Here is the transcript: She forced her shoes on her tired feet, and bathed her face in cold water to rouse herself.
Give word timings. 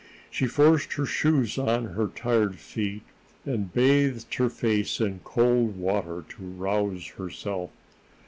She 0.31 0.47
forced 0.47 0.93
her 0.93 1.05
shoes 1.05 1.59
on 1.59 1.85
her 1.89 2.07
tired 2.07 2.55
feet, 2.55 3.03
and 3.45 3.71
bathed 3.71 4.33
her 4.33 4.49
face 4.49 4.99
in 4.99 5.19
cold 5.23 5.77
water 5.77 6.25
to 6.29 6.43
rouse 6.43 7.05
herself. 7.05 7.69